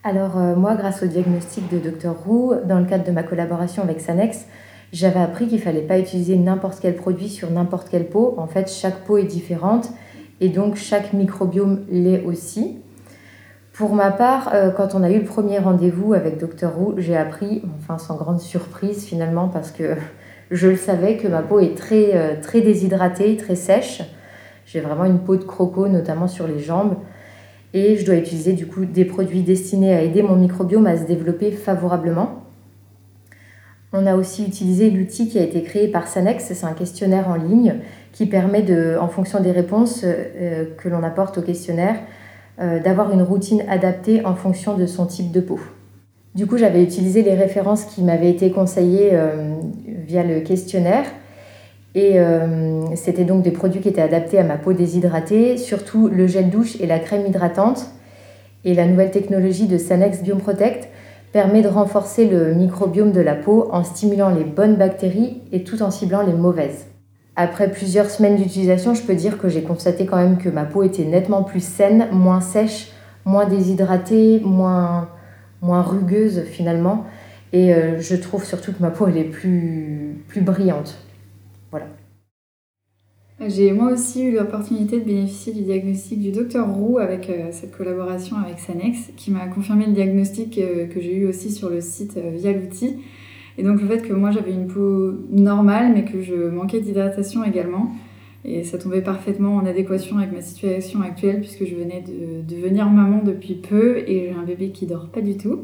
Alors 0.03 0.37
euh, 0.37 0.55
moi, 0.55 0.75
grâce 0.75 1.01
au 1.01 1.07
diagnostic 1.07 1.69
de 1.71 1.77
Dr 1.79 2.11
Roux, 2.11 2.53
dans 2.65 2.79
le 2.79 2.85
cadre 2.85 3.05
de 3.05 3.11
ma 3.11 3.23
collaboration 3.23 3.83
avec 3.83 4.01
Sanex, 4.01 4.45
j'avais 4.91 5.19
appris 5.19 5.47
qu'il 5.47 5.61
fallait 5.61 5.81
pas 5.81 5.97
utiliser 5.97 6.35
n'importe 6.35 6.79
quel 6.81 6.95
produit 6.95 7.29
sur 7.29 7.49
n'importe 7.49 7.89
quelle 7.89 8.07
peau. 8.07 8.35
En 8.37 8.47
fait, 8.47 8.69
chaque 8.69 9.05
peau 9.05 9.17
est 9.17 9.23
différente 9.23 9.89
et 10.41 10.49
donc 10.49 10.75
chaque 10.75 11.13
microbiome 11.13 11.85
l'est 11.89 12.23
aussi. 12.25 12.79
Pour 13.71 13.95
ma 13.95 14.11
part, 14.11 14.51
euh, 14.53 14.71
quand 14.71 14.93
on 14.93 15.03
a 15.03 15.09
eu 15.09 15.19
le 15.19 15.25
premier 15.25 15.57
rendez-vous 15.57 16.13
avec 16.13 16.37
Dr 16.37 16.69
Roux, 16.69 16.95
j'ai 16.97 17.15
appris, 17.15 17.63
enfin 17.79 17.97
sans 17.97 18.17
grande 18.17 18.41
surprise 18.41 19.05
finalement, 19.05 19.47
parce 19.47 19.71
que 19.71 19.95
je 20.51 20.67
le 20.67 20.75
savais 20.75 21.15
que 21.15 21.29
ma 21.29 21.41
peau 21.41 21.59
est 21.59 21.75
très, 21.77 22.11
euh, 22.13 22.35
très 22.41 22.59
déshydratée, 22.59 23.37
très 23.37 23.55
sèche. 23.55 24.03
J'ai 24.65 24.81
vraiment 24.81 25.05
une 25.05 25.19
peau 25.19 25.37
de 25.37 25.43
croco, 25.43 25.87
notamment 25.87 26.27
sur 26.27 26.45
les 26.45 26.59
jambes 26.59 26.95
et 27.73 27.97
je 27.97 28.05
dois 28.05 28.15
utiliser 28.15 28.53
du 28.53 28.67
coup 28.67 28.85
des 28.85 29.05
produits 29.05 29.41
destinés 29.41 29.93
à 29.93 30.01
aider 30.01 30.21
mon 30.21 30.35
microbiome 30.35 30.87
à 30.87 30.97
se 30.97 31.03
développer 31.03 31.51
favorablement. 31.51 32.43
On 33.91 34.07
a 34.07 34.15
aussi 34.15 34.43
utilisé 34.43 34.89
l'outil 34.89 35.27
qui 35.27 35.37
a 35.37 35.43
été 35.43 35.61
créé 35.61 35.87
par 35.87 36.07
Sanex, 36.07 36.43
c'est 36.45 36.65
un 36.65 36.73
questionnaire 36.73 37.27
en 37.29 37.35
ligne 37.35 37.75
qui 38.11 38.25
permet, 38.25 38.63
de, 38.63 38.97
en 38.99 39.07
fonction 39.07 39.39
des 39.39 39.51
réponses 39.51 40.03
euh, 40.03 40.65
que 40.77 40.89
l'on 40.89 41.03
apporte 41.03 41.37
au 41.37 41.41
questionnaire, 41.41 41.95
euh, 42.59 42.79
d'avoir 42.79 43.11
une 43.11 43.21
routine 43.21 43.63
adaptée 43.69 44.25
en 44.25 44.35
fonction 44.35 44.75
de 44.77 44.87
son 44.87 45.05
type 45.05 45.31
de 45.31 45.41
peau. 45.41 45.59
Du 46.33 46.47
coup, 46.47 46.57
j'avais 46.57 46.83
utilisé 46.83 47.21
les 47.21 47.35
références 47.35 47.85
qui 47.85 48.01
m'avaient 48.03 48.31
été 48.31 48.49
conseillées 48.49 49.11
euh, 49.13 49.53
via 50.07 50.23
le 50.23 50.39
questionnaire 50.39 51.05
et 51.95 52.19
euh, 52.19 52.95
c'était 52.95 53.23
donc 53.23 53.43
des 53.43 53.51
produits 53.51 53.81
qui 53.81 53.89
étaient 53.89 54.01
adaptés 54.01 54.39
à 54.39 54.43
ma 54.43 54.57
peau 54.57 54.73
déshydratée, 54.73 55.57
surtout 55.57 56.07
le 56.07 56.25
gel 56.25 56.49
douche 56.49 56.79
et 56.79 56.87
la 56.87 56.99
crème 56.99 57.25
hydratante. 57.27 57.87
Et 58.65 58.73
la 58.73 58.85
nouvelle 58.85 59.11
technologie 59.11 59.67
de 59.67 59.77
Sanex 59.77 60.23
Bioprotect 60.23 60.89
permet 61.31 61.61
de 61.61 61.67
renforcer 61.67 62.27
le 62.27 62.53
microbiome 62.53 63.11
de 63.11 63.21
la 63.21 63.35
peau 63.35 63.67
en 63.71 63.83
stimulant 63.83 64.29
les 64.29 64.43
bonnes 64.43 64.75
bactéries 64.75 65.41
et 65.51 65.63
tout 65.63 65.81
en 65.83 65.91
ciblant 65.91 66.21
les 66.23 66.33
mauvaises. 66.33 66.85
Après 67.35 67.69
plusieurs 67.69 68.09
semaines 68.09 68.37
d'utilisation, 68.37 68.93
je 68.93 69.01
peux 69.01 69.15
dire 69.15 69.37
que 69.37 69.49
j'ai 69.49 69.63
constaté 69.63 70.05
quand 70.05 70.17
même 70.17 70.37
que 70.37 70.49
ma 70.49 70.65
peau 70.65 70.83
était 70.83 71.05
nettement 71.05 71.43
plus 71.43 71.63
saine, 71.63 72.07
moins 72.11 72.41
sèche, 72.41 72.91
moins 73.25 73.45
déshydratée, 73.45 74.39
moins, 74.43 75.09
moins 75.61 75.81
rugueuse 75.81 76.43
finalement. 76.43 77.05
Et 77.51 77.73
euh, 77.73 77.99
je 77.99 78.15
trouve 78.15 78.45
surtout 78.45 78.71
que 78.71 78.81
ma 78.81 78.91
peau 78.91 79.07
est 79.07 79.23
plus, 79.23 80.23
plus 80.27 80.41
brillante. 80.41 80.97
Voilà. 81.73 81.87
J'ai 83.47 83.71
moi 83.71 83.91
aussi 83.91 84.23
eu 84.25 84.31
l'opportunité 84.31 84.99
de 84.99 85.05
bénéficier 85.05 85.53
du 85.53 85.63
diagnostic 85.63 86.19
du 86.19 86.31
docteur 86.31 86.71
Roux 86.71 86.99
avec 86.99 87.31
euh, 87.31 87.47
cette 87.49 87.75
collaboration 87.75 88.37
avec 88.37 88.59
Sanex 88.59 89.09
qui 89.17 89.31
m'a 89.31 89.47
confirmé 89.47 89.87
le 89.87 89.93
diagnostic 89.93 90.59
euh, 90.59 90.85
que 90.85 91.01
j'ai 91.01 91.15
eu 91.15 91.27
aussi 91.27 91.49
sur 91.49 91.71
le 91.71 91.81
site 91.81 92.15
euh, 92.17 92.29
via 92.31 92.53
l'outil. 92.53 92.97
Et 93.57 93.63
donc 93.63 93.81
le 93.81 93.87
fait 93.87 94.07
que 94.07 94.13
moi 94.13 94.29
j'avais 94.29 94.51
une 94.51 94.67
peau 94.67 95.13
normale 95.31 95.93
mais 95.95 96.05
que 96.05 96.21
je 96.21 96.35
manquais 96.35 96.79
d'hydratation 96.79 97.43
également. 97.43 97.91
Et 98.45 98.63
ça 98.63 98.77
tombait 98.77 99.01
parfaitement 99.01 99.55
en 99.55 99.65
adéquation 99.65 100.19
avec 100.19 100.31
ma 100.31 100.43
situation 100.43 101.01
actuelle 101.01 101.39
puisque 101.39 101.65
je 101.65 101.73
venais 101.73 102.03
de 102.07 102.43
devenir 102.47 102.87
maman 102.87 103.23
depuis 103.23 103.55
peu 103.55 103.97
et 103.97 104.27
j'ai 104.27 104.35
un 104.39 104.43
bébé 104.43 104.69
qui 104.69 104.85
dort 104.85 105.07
pas 105.07 105.21
du 105.21 105.37
tout. 105.37 105.61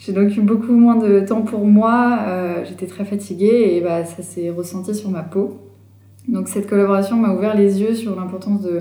J'ai 0.00 0.14
donc 0.14 0.34
eu 0.34 0.40
beaucoup 0.40 0.72
moins 0.72 0.96
de 0.96 1.20
temps 1.20 1.42
pour 1.42 1.66
moi, 1.66 2.20
euh, 2.26 2.64
j'étais 2.64 2.86
très 2.86 3.04
fatiguée 3.04 3.74
et 3.74 3.82
bah, 3.82 4.06
ça 4.06 4.22
s'est 4.22 4.48
ressenti 4.48 4.94
sur 4.94 5.10
ma 5.10 5.22
peau. 5.22 5.58
Donc 6.26 6.48
cette 6.48 6.70
collaboration 6.70 7.16
m'a 7.16 7.34
ouvert 7.34 7.54
les 7.54 7.82
yeux 7.82 7.94
sur 7.94 8.16
l'importance 8.16 8.62
de, 8.62 8.80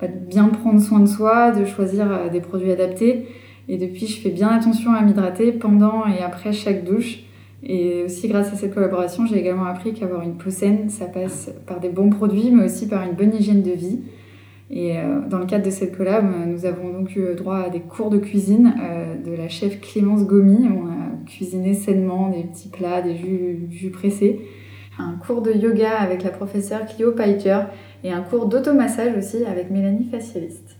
bah, 0.00 0.08
bien 0.08 0.48
prendre 0.48 0.80
soin 0.80 0.98
de 0.98 1.06
soi, 1.06 1.52
de 1.52 1.64
choisir 1.64 2.10
euh, 2.10 2.28
des 2.28 2.40
produits 2.40 2.72
adaptés. 2.72 3.28
Et 3.68 3.76
depuis, 3.76 4.08
je 4.08 4.20
fais 4.20 4.30
bien 4.30 4.48
attention 4.48 4.92
à 4.92 5.02
m'hydrater 5.02 5.52
pendant 5.52 6.08
et 6.08 6.24
après 6.24 6.52
chaque 6.52 6.84
douche. 6.84 7.20
Et 7.62 8.02
aussi 8.06 8.26
grâce 8.26 8.52
à 8.52 8.56
cette 8.56 8.74
collaboration, 8.74 9.26
j'ai 9.26 9.38
également 9.38 9.66
appris 9.66 9.92
qu'avoir 9.92 10.22
une 10.22 10.38
peau 10.38 10.50
saine, 10.50 10.90
ça 10.90 11.04
passe 11.04 11.52
par 11.66 11.78
des 11.78 11.88
bons 11.88 12.10
produits, 12.10 12.50
mais 12.50 12.64
aussi 12.64 12.88
par 12.88 13.04
une 13.04 13.12
bonne 13.12 13.32
hygiène 13.32 13.62
de 13.62 13.72
vie. 13.72 14.00
Et 14.70 14.98
euh, 14.98 15.20
dans 15.28 15.38
le 15.38 15.46
cadre 15.46 15.64
de 15.64 15.70
cette 15.70 15.96
collab, 15.96 16.24
nous 16.46 16.66
avons 16.66 16.92
donc 16.92 17.16
eu 17.16 17.34
droit 17.34 17.58
à 17.58 17.70
des 17.70 17.80
cours 17.80 18.10
de 18.10 18.18
cuisine 18.18 18.74
euh, 18.80 19.16
de 19.16 19.34
la 19.34 19.48
chef 19.48 19.80
Clémence 19.80 20.26
Gomi. 20.26 20.68
On 20.68 20.88
a 20.88 21.24
cuisiné 21.26 21.74
sainement 21.74 22.28
des 22.28 22.42
petits 22.42 22.68
plats, 22.68 23.00
des 23.00 23.16
jus, 23.16 23.66
jus 23.70 23.90
pressés. 23.90 24.40
Un 24.98 25.14
cours 25.14 25.42
de 25.42 25.52
yoga 25.52 25.96
avec 25.98 26.22
la 26.22 26.30
professeure 26.30 26.84
Clio 26.84 27.12
Peiter 27.12 27.60
et 28.04 28.12
un 28.12 28.20
cours 28.20 28.46
d'automassage 28.46 29.16
aussi 29.16 29.44
avec 29.44 29.70
Mélanie 29.70 30.08
Facialiste. 30.10 30.76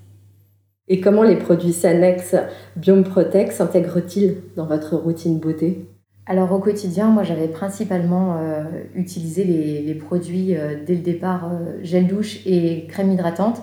Et 0.88 1.00
comment 1.00 1.22
les 1.22 1.36
produits 1.36 1.72
Sanex 1.72 2.34
Biome 2.76 3.04
Protect 3.04 3.52
s'intègrent-ils 3.52 4.36
dans 4.56 4.66
votre 4.66 4.96
routine 4.96 5.38
beauté? 5.38 5.86
Alors 6.26 6.52
au 6.52 6.58
quotidien, 6.58 7.08
moi 7.08 7.22
j'avais 7.22 7.48
principalement 7.48 8.36
euh, 8.38 8.64
utilisé 8.94 9.44
les, 9.44 9.82
les 9.82 9.94
produits 9.94 10.56
euh, 10.56 10.76
dès 10.86 10.94
le 10.94 11.00
départ, 11.00 11.50
euh, 11.50 11.78
gel 11.82 12.06
douche 12.06 12.40
et 12.46 12.86
crème 12.86 13.12
hydratante. 13.12 13.62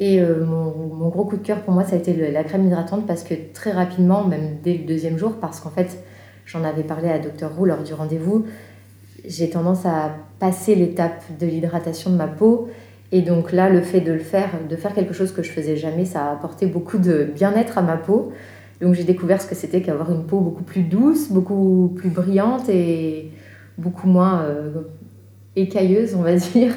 Et 0.00 0.20
euh, 0.20 0.44
mon, 0.44 1.08
gros 1.08 1.24
coup 1.24 1.36
de 1.36 1.42
cœur 1.42 1.60
pour 1.60 1.72
moi, 1.72 1.84
ça 1.84 1.94
a 1.94 1.98
été 1.98 2.14
la 2.30 2.44
crème 2.44 2.66
hydratante 2.66 3.06
parce 3.06 3.22
que 3.22 3.34
très 3.52 3.70
rapidement, 3.70 4.24
même 4.24 4.56
dès 4.62 4.74
le 4.74 4.84
deuxième 4.84 5.18
jour, 5.18 5.34
parce 5.40 5.60
qu'en 5.60 5.70
fait, 5.70 5.98
j'en 6.46 6.64
avais 6.64 6.82
parlé 6.82 7.08
à 7.08 7.18
Dr 7.18 7.48
Roux 7.56 7.64
lors 7.64 7.82
du 7.82 7.94
rendez-vous, 7.94 8.44
j'ai 9.24 9.50
tendance 9.50 9.86
à 9.86 10.16
passer 10.38 10.74
l'étape 10.74 11.22
de 11.38 11.46
l'hydratation 11.46 12.10
de 12.10 12.16
ma 12.16 12.26
peau. 12.26 12.68
Et 13.12 13.22
donc 13.22 13.52
là, 13.52 13.70
le 13.70 13.80
fait 13.80 14.00
de 14.00 14.12
le 14.12 14.18
faire, 14.18 14.50
de 14.68 14.76
faire 14.76 14.92
quelque 14.92 15.14
chose 15.14 15.32
que 15.32 15.42
je 15.42 15.50
faisais 15.50 15.76
jamais, 15.76 16.04
ça 16.04 16.26
a 16.26 16.32
apporté 16.32 16.66
beaucoup 16.66 16.98
de 16.98 17.24
bien-être 17.24 17.78
à 17.78 17.82
ma 17.82 17.96
peau. 17.96 18.32
Donc 18.80 18.94
j'ai 18.94 19.04
découvert 19.04 19.40
ce 19.40 19.46
que 19.46 19.54
c'était 19.54 19.80
qu'avoir 19.80 20.10
une 20.10 20.24
peau 20.24 20.40
beaucoup 20.40 20.64
plus 20.64 20.82
douce, 20.82 21.30
beaucoup 21.30 21.94
plus 21.96 22.10
brillante 22.10 22.68
et 22.68 23.30
beaucoup 23.78 24.08
moins 24.08 24.42
euh, 24.42 24.72
écailleuse, 25.54 26.14
on 26.16 26.22
va 26.22 26.34
dire. 26.52 26.74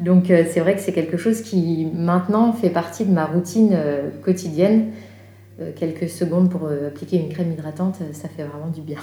Donc 0.00 0.30
euh, 0.30 0.44
c'est 0.48 0.60
vrai 0.60 0.74
que 0.74 0.80
c'est 0.80 0.92
quelque 0.92 1.16
chose 1.16 1.40
qui 1.40 1.86
maintenant 1.94 2.52
fait 2.52 2.70
partie 2.70 3.04
de 3.04 3.12
ma 3.12 3.26
routine 3.26 3.70
euh, 3.72 4.10
quotidienne. 4.22 4.90
Euh, 5.60 5.70
quelques 5.74 6.08
secondes 6.08 6.50
pour 6.50 6.68
appliquer 6.68 7.18
une 7.18 7.28
crème 7.28 7.52
hydratante, 7.52 7.96
ça 8.12 8.28
fait 8.28 8.42
vraiment 8.42 8.68
du 8.68 8.80
bien. 8.80 8.98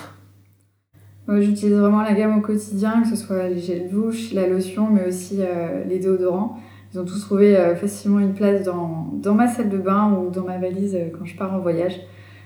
J'utilise 1.29 1.77
vraiment 1.77 2.01
la 2.01 2.13
gamme 2.13 2.39
au 2.39 2.41
quotidien, 2.41 3.03
que 3.03 3.07
ce 3.07 3.15
soit 3.15 3.47
les 3.47 3.59
gels 3.59 3.89
douche, 3.89 4.33
la 4.33 4.47
lotion, 4.47 4.89
mais 4.89 5.07
aussi 5.07 5.39
les 5.87 5.99
déodorants. 5.99 6.57
Ils 6.93 6.99
ont 6.99 7.05
tous 7.05 7.21
trouvé 7.21 7.55
facilement 7.79 8.19
une 8.19 8.33
place 8.33 8.63
dans, 8.63 9.07
dans 9.13 9.33
ma 9.33 9.47
salle 9.47 9.69
de 9.69 9.77
bain 9.77 10.11
ou 10.11 10.29
dans 10.29 10.43
ma 10.43 10.57
valise 10.57 10.97
quand 11.17 11.23
je 11.23 11.37
pars 11.37 11.53
en 11.53 11.59
voyage 11.59 12.01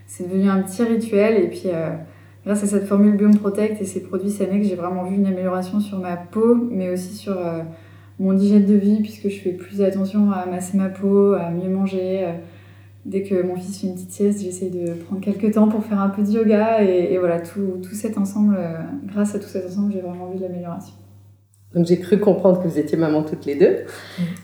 c'est 0.05 0.29
devenu 0.29 0.49
un 0.49 0.61
petit 0.61 0.83
rituel. 0.83 1.43
Et 1.43 1.47
puis, 1.47 1.69
grâce 2.45 2.63
à 2.63 2.67
cette 2.67 2.85
formule 2.85 3.15
Biome 3.15 3.37
Protect 3.37 3.81
et 3.81 3.85
ces 3.85 4.03
produits 4.03 4.29
Sanex, 4.29 4.67
j'ai 4.67 4.75
vraiment 4.75 5.05
vu 5.05 5.15
une 5.15 5.25
amélioration 5.25 5.79
sur 5.79 5.97
ma 5.97 6.15
peau, 6.15 6.53
mais 6.69 6.91
aussi 6.91 7.15
sur 7.15 7.39
mon 8.19 8.37
hygiène 8.37 8.65
de 8.65 8.75
vie, 8.75 9.01
puisque 9.01 9.29
je 9.29 9.39
fais 9.39 9.51
plus 9.51 9.81
attention 9.81 10.31
à 10.31 10.45
masser 10.45 10.77
ma 10.77 10.89
peau, 10.89 11.33
à 11.33 11.49
mieux 11.49 11.69
manger. 11.69 12.23
Euh, 12.23 12.31
dès 13.05 13.23
que 13.23 13.43
mon 13.43 13.55
fils 13.55 13.79
fait 13.79 13.87
une 13.87 13.95
petite 13.95 14.11
sieste, 14.11 14.41
j'essaie 14.41 14.69
de 14.69 14.93
prendre 14.93 15.21
quelques 15.21 15.53
temps 15.53 15.67
pour 15.67 15.83
faire 15.83 15.99
un 15.99 16.09
peu 16.09 16.23
de 16.23 16.29
yoga. 16.29 16.83
Et, 16.83 17.13
et 17.13 17.17
voilà, 17.17 17.39
tout, 17.39 17.81
tout, 17.83 17.93
cet 17.93 18.17
ensemble, 18.17 18.55
euh, 18.57 18.77
grâce 19.05 19.35
à 19.35 19.39
tout 19.39 19.47
cet 19.47 19.65
ensemble, 19.65 19.91
j'ai 19.93 20.01
vraiment 20.01 20.29
vu 20.31 20.37
de 20.37 20.43
l'amélioration. 20.43 20.93
Donc 21.73 21.85
j'ai 21.87 21.99
cru 21.99 22.19
comprendre 22.19 22.63
que 22.63 22.67
vous 22.69 22.79
étiez 22.79 22.97
maman 22.97 23.23
toutes 23.23 23.45
les 23.45 23.55
deux. 23.55 23.75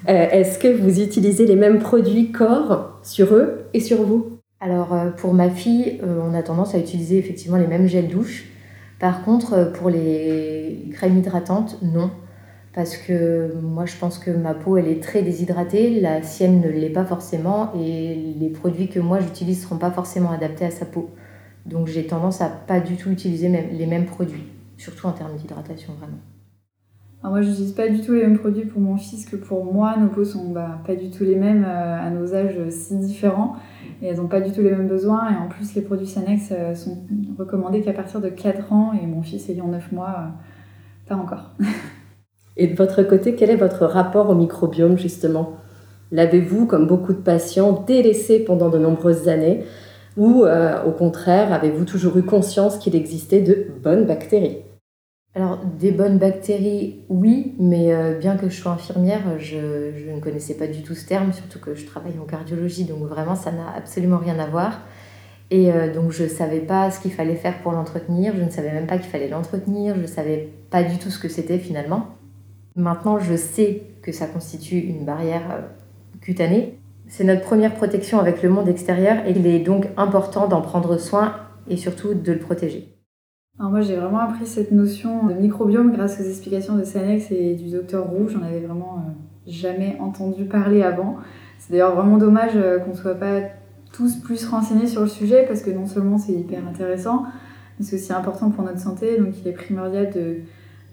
Euh, 0.09 0.29
Est-ce 0.31 0.59
que 0.59 0.67
vous 0.67 0.99
utilisez 0.99 1.45
les 1.45 1.55
mêmes 1.55 1.79
produits 1.79 2.31
corps 2.33 2.99
sur 3.03 3.33
eux 3.33 3.67
et 3.73 3.79
sur 3.79 4.03
vous? 4.03 4.39
Alors 4.59 4.93
pour 5.15 5.33
ma 5.33 5.49
fille, 5.49 6.01
on 6.03 6.33
a 6.33 6.43
tendance 6.43 6.75
à 6.75 6.77
utiliser 6.77 7.17
effectivement 7.17 7.57
les 7.57 7.67
mêmes 7.67 7.87
gels 7.87 8.09
douche. 8.09 8.45
Par 8.99 9.23
contre, 9.23 9.71
pour 9.71 9.89
les 9.89 10.89
crèmes 10.91 11.17
hydratantes, 11.17 11.79
non. 11.81 12.11
Parce 12.73 12.95
que 12.95 13.53
moi, 13.61 13.85
je 13.85 13.97
pense 13.97 14.17
que 14.17 14.31
ma 14.31 14.53
peau, 14.53 14.77
elle 14.77 14.87
est 14.87 15.03
très 15.03 15.23
déshydratée, 15.23 15.99
la 15.99 16.23
sienne 16.23 16.61
ne 16.61 16.69
l'est 16.69 16.89
pas 16.89 17.05
forcément, 17.05 17.73
et 17.75 18.15
les 18.39 18.49
produits 18.49 18.87
que 18.87 18.99
moi 18.99 19.19
j'utilise 19.19 19.57
ne 19.57 19.63
seront 19.63 19.77
pas 19.77 19.91
forcément 19.91 20.31
adaptés 20.31 20.65
à 20.65 20.71
sa 20.71 20.85
peau. 20.85 21.09
Donc 21.65 21.87
j'ai 21.87 22.07
tendance 22.07 22.41
à 22.41 22.47
pas 22.47 22.79
du 22.79 22.95
tout 22.95 23.09
utiliser 23.09 23.49
les 23.49 23.85
mêmes 23.85 24.05
produits, 24.05 24.45
surtout 24.77 25.07
en 25.07 25.11
termes 25.11 25.35
d'hydratation 25.35 25.93
vraiment. 25.99 26.17
Alors 27.21 27.33
moi, 27.33 27.41
je 27.41 27.49
n'utilise 27.49 27.73
pas 27.73 27.87
du 27.87 28.01
tout 28.01 28.13
les 28.13 28.21
mêmes 28.21 28.39
produits 28.39 28.65
pour 28.65 28.81
mon 28.81 28.97
fils 28.97 29.25
que 29.25 29.35
pour 29.35 29.71
moi. 29.71 29.95
Nos 29.97 30.07
peaux 30.07 30.25
sont 30.25 30.49
bah, 30.49 30.79
pas 30.87 30.95
du 30.95 31.11
tout 31.11 31.23
les 31.23 31.35
mêmes 31.35 31.65
à 31.65 32.09
nos 32.09 32.33
âges 32.33 32.57
si 32.69 32.97
différents 32.97 33.57
et 34.01 34.07
elles 34.07 34.17
n'ont 34.17 34.27
pas 34.27 34.41
du 34.41 34.51
tout 34.51 34.61
les 34.61 34.71
mêmes 34.71 34.87
besoins. 34.87 35.31
Et 35.31 35.35
en 35.35 35.47
plus, 35.47 35.75
les 35.75 35.81
produits 35.81 36.07
Sanex 36.07 36.49
euh, 36.51 36.73
sont 36.73 36.97
recommandés 37.37 37.81
qu'à 37.81 37.93
partir 37.93 38.21
de 38.21 38.29
4 38.29 38.73
ans 38.73 38.93
et 38.93 39.05
mon 39.05 39.21
fils 39.21 39.49
ayant 39.49 39.67
9 39.67 39.91
mois, 39.91 40.15
euh, 40.17 40.29
pas 41.07 41.15
encore. 41.15 41.51
et 42.58 42.67
de 42.67 42.75
votre 42.75 43.03
côté, 43.03 43.36
quel 43.36 43.50
est 43.50 43.55
votre 43.55 43.86
rapport 43.86 44.29
au 44.29 44.36
microbiome 44.36 44.98
justement? 44.98 45.53
L'avez-vous, 46.12 46.65
comme 46.65 46.88
beaucoup 46.88 47.13
de 47.13 47.20
patients, 47.20 47.84
délaissé 47.88 48.39
pendant 48.39 48.70
de 48.70 48.77
nombreuses 48.77 49.29
années? 49.29 49.63
Ou 50.17 50.43
euh, 50.43 50.84
au 50.84 50.91
contraire, 50.91 51.53
avez-vous 51.53 51.86
toujours 51.86 52.17
eu 52.17 52.24
conscience 52.24 52.77
qu'il 52.77 52.96
existait 52.96 53.41
de 53.41 53.67
bonnes 53.81 54.05
bactéries? 54.05 54.58
Alors, 55.34 55.60
des 55.79 55.93
bonnes 55.93 56.17
bactéries, 56.17 57.05
oui, 57.08 57.55
mais 57.58 57.93
euh, 57.93 58.20
bien 58.20 58.36
que 58.36 58.50
je 58.50 58.62
sois 58.62 58.74
infirmière, 58.74 59.22
je, 59.39 60.12
ne 60.13 60.20
connaissais 60.20 60.55
pas 60.55 60.67
du 60.67 60.84
tout 60.84 60.93
ce 60.93 61.08
terme, 61.08 61.31
surtout 61.31 61.60
que 61.60 61.74
je 61.74 61.86
travaille 61.86 62.20
en 62.22 62.25
cardiologie, 62.25 62.84
donc 62.84 63.03
vraiment, 63.03 63.36
ça 63.36 63.53
n'a 63.53 63.74
absolument 63.74 64.17
rien 64.17 64.38
à 64.39 64.48
voir. 64.48 64.81
Et 65.50 65.72
euh, 65.72 65.93
donc, 65.93 66.12
je 66.12 66.24
ne 66.24 66.27
savais 66.27 66.60
pas 66.60 66.91
ce 66.91 67.00
qu'il 67.00 67.13
fallait 67.13 67.36
faire 67.36 67.60
pour 67.60 67.72
l'entretenir, 67.72 68.34
je 68.36 68.43
ne 68.43 68.50
savais 68.50 68.74
même 68.74 68.88
pas 68.88 68.98
qu'il 68.98 69.10
fallait 69.10 69.29
l'entretenir, 69.29 69.96
je 69.96 70.01
ne 70.01 70.08
savais 70.08 70.50
pas 70.70 70.84
du 70.84 70.98
tout 70.98 71.10
ce 71.10 71.17
que 71.17 71.29
c'était 71.29 71.60
finalement. 71.60 72.08
Maintenant, 72.75 73.19
je 73.19 73.35
sais 73.35 73.83
que 74.01 74.11
ça 74.11 74.27
constitue 74.27 74.79
une 74.79 75.05
barrière 75.05 75.43
euh, 75.51 75.61
cutanée. 76.21 76.79
C'est 77.07 77.25
notre 77.25 77.41
première 77.41 77.75
protection 77.75 78.19
avec 78.19 78.41
le 78.41 78.49
monde 78.49 78.69
extérieur 78.69 79.25
et 79.25 79.31
il 79.31 79.45
est 79.45 79.59
donc 79.59 79.87
important 79.97 80.47
d'en 80.47 80.61
prendre 80.61 80.97
soin 80.97 81.33
et 81.67 81.75
surtout 81.75 82.13
de 82.13 82.31
le 82.31 82.39
protéger. 82.39 82.95
Alors 83.59 83.71
moi 83.71 83.81
j'ai 83.81 83.97
vraiment 83.97 84.19
appris 84.19 84.47
cette 84.47 84.71
notion 84.71 85.27
de 85.27 85.33
microbiome 85.33 85.91
grâce 85.91 86.19
aux 86.21 86.23
explications 86.23 86.77
de 86.77 86.83
Sanex 86.83 87.29
et 87.31 87.55
du 87.55 87.69
docteur 87.69 88.07
Roux. 88.07 88.29
J'en 88.29 88.41
avais 88.41 88.61
vraiment 88.61 88.99
euh, 88.99 89.11
jamais 89.45 89.97
entendu 89.99 90.45
parler 90.45 90.81
avant. 90.83 91.17
C'est 91.59 91.73
d'ailleurs 91.73 91.93
vraiment 91.95 92.17
dommage 92.17 92.53
euh, 92.55 92.79
qu'on 92.79 92.91
ne 92.91 92.95
soit 92.95 93.15
pas 93.15 93.41
tous 93.91 94.15
plus 94.15 94.47
renseignés 94.47 94.87
sur 94.87 95.01
le 95.01 95.07
sujet 95.07 95.45
parce 95.45 95.61
que 95.61 95.69
non 95.69 95.85
seulement 95.85 96.17
c'est 96.17 96.31
hyper 96.31 96.65
intéressant, 96.65 97.25
mais 97.77 97.85
c'est 97.85 97.97
aussi 97.97 98.13
important 98.13 98.49
pour 98.51 98.63
notre 98.63 98.79
santé. 98.79 99.17
Donc 99.17 99.33
il 99.41 99.47
est 99.49 99.53
primordial 99.53 100.09
de, 100.11 100.37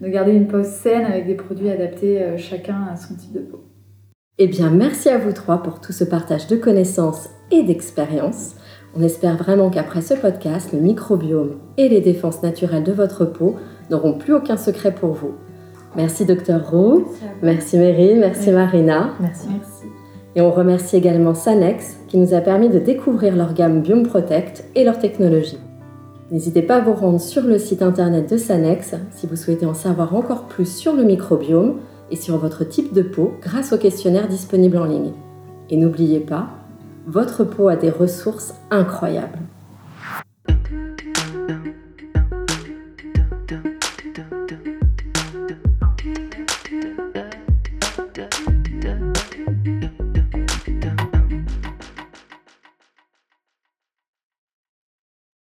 de 0.01 0.09
garder 0.09 0.33
une 0.33 0.47
peau 0.47 0.63
saine 0.63 1.05
avec 1.05 1.27
des 1.27 1.35
produits 1.35 1.71
adaptés 1.71 2.23
euh, 2.23 2.37
chacun 2.37 2.87
à 2.91 2.97
son 2.97 3.15
type 3.15 3.33
de 3.33 3.41
peau. 3.41 3.65
Eh 4.39 4.47
bien 4.47 4.71
merci 4.71 5.09
à 5.09 5.19
vous 5.19 5.33
trois 5.33 5.63
pour 5.63 5.81
tout 5.81 5.93
ce 5.93 6.05
partage 6.05 6.47
de 6.47 6.57
connaissances 6.57 7.29
et 7.51 7.63
d'expériences. 7.63 8.55
On 8.97 9.03
espère 9.03 9.37
vraiment 9.37 9.71
qu'après 9.71 10.01
ce 10.01 10.15
podcast, 10.15 10.73
le 10.73 10.81
microbiome 10.81 11.57
et 11.77 11.89
les 11.89 12.01
défenses 12.01 12.43
naturelles 12.43 12.85
de 12.85 12.93
votre 12.93 13.25
peau 13.25 13.57
n'auront 13.91 14.17
plus 14.17 14.35
aucun 14.35 14.57
secret 14.57 14.95
pour 14.95 15.13
vous. 15.13 15.35
Merci 15.97 16.25
Dr 16.25 16.61
Roux, 16.71 17.07
merci, 17.43 17.77
merci 17.77 17.79
Meryl, 17.79 18.19
merci, 18.21 18.51
merci 18.51 18.53
Marina. 18.53 19.15
Merci. 19.21 19.49
merci. 19.51 19.87
Et 20.37 20.41
on 20.41 20.51
remercie 20.51 20.97
également 20.97 21.35
Sanex 21.35 21.97
qui 22.07 22.19
nous 22.19 22.35
a 22.35 22.41
permis 22.41 22.69
de 22.69 22.79
découvrir 22.79 23.35
leur 23.35 23.55
gamme 23.55 23.83
Biome 23.83 24.05
Protect 24.05 24.65
et 24.75 24.85
leur 24.85 24.99
technologie. 24.99 25.59
N'hésitez 26.31 26.61
pas 26.61 26.77
à 26.77 26.81
vous 26.81 26.93
rendre 26.93 27.21
sur 27.21 27.43
le 27.43 27.59
site 27.59 27.81
internet 27.81 28.31
de 28.31 28.37
Sanex 28.37 28.95
si 29.13 29.27
vous 29.27 29.37
souhaitez 29.37 29.65
en 29.65 29.73
savoir 29.73 30.15
encore 30.15 30.45
plus 30.45 30.71
sur 30.71 30.95
le 30.95 31.03
microbiome 31.03 31.79
et 32.11 32.17
sur 32.17 32.37
votre 32.37 32.65
type 32.65 32.93
de 32.93 33.01
peau 33.01 33.33
grâce 33.41 33.73
au 33.73 33.79
questionnaire 33.79 34.29
disponible 34.29 34.77
en 34.77 34.85
ligne. 34.85 35.13
Et 35.71 35.79
n'oubliez 35.79 36.21
pas, 36.21 36.51
votre 37.07 37.45
peau 37.45 37.69
a 37.69 37.77
des 37.77 37.89
ressources 37.89 38.55
incroyables. 38.71 39.39